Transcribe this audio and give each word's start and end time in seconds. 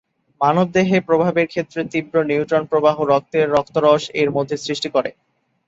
মানব 0.41 0.67
দেহে 0.75 0.97
প্রভাবের 1.07 1.47
ক্ষেত্রে 1.47 1.81
তীব্র 1.91 2.15
নিউট্রন 2.29 2.63
প্রবাহ 2.71 2.95
রক্তের 3.03 3.45
রক্তরস 3.49 4.03
এর 4.21 4.29
মধ্যে 4.31 4.55
সৃষ্টি 4.57 4.89
করে। 4.95 5.11